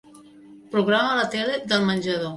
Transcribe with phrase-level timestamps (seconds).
[0.71, 2.29] Programa la tele del menjador.